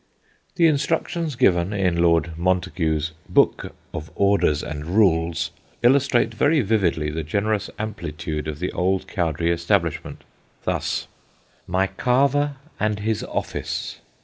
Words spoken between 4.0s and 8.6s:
Orders and Rules" illustrate very vividly the generous amplitude of